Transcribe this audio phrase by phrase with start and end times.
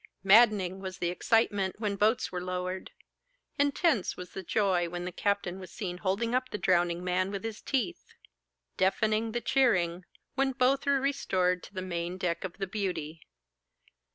[0.23, 2.89] Maddening was the excitement when boats were lowered;
[3.59, 7.61] intense the joy when the captain was seen holding up the drowning man with his
[7.61, 8.15] teeth;
[8.77, 10.03] deafening the cheering
[10.33, 13.21] when both were restored to the main deck of 'The Beauty.